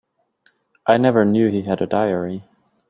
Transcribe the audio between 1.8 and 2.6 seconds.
diary.